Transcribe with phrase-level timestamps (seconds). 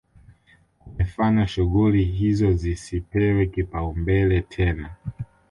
[0.79, 4.95] Kumefanya shughuli hizo zisipewe kipaumbele tena